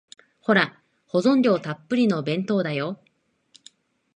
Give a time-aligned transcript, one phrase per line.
[0.39, 2.99] ほら、保存料たっぷりの弁当だよ。